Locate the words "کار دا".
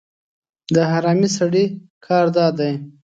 2.05-2.47